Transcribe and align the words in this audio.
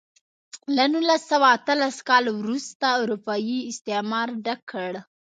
له 0.75 0.83
نولس 0.93 1.21
سوه 1.31 1.47
اتلس 1.57 1.97
کال 2.09 2.25
وروسته 2.39 2.87
اروپايي 3.01 3.57
استعمار 3.71 4.27
ډک 4.45 4.61
کړ. 4.71 4.91